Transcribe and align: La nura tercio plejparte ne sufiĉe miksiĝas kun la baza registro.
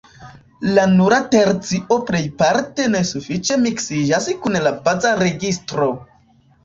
La 0.77 0.85
nura 0.93 1.17
tercio 1.35 1.99
plejparte 2.07 2.87
ne 2.95 3.03
sufiĉe 3.11 3.59
miksiĝas 3.67 4.31
kun 4.47 4.59
la 4.69 4.73
baza 4.89 5.13
registro. 5.25 5.91